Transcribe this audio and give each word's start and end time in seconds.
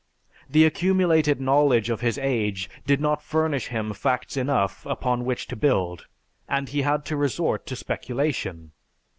The 0.49 0.65
accumulated 0.65 1.39
knowledge 1.39 1.91
of 1.91 2.01
his 2.01 2.17
age 2.17 2.71
did 2.87 2.99
not 2.99 3.21
furnish 3.21 3.67
him 3.67 3.93
facts 3.93 4.35
enough 4.35 4.83
upon 4.87 5.25
which 5.25 5.45
to 5.49 5.55
build 5.55 6.07
and 6.49 6.67
he 6.67 6.81
had 6.81 7.05
to 7.05 7.15
resort 7.15 7.67
to 7.67 7.75
speculation. 7.75 8.71